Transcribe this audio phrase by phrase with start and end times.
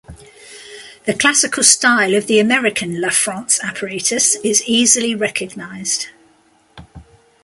[1.05, 6.07] The classical style of the American LaFrance apparatus is easily recognized.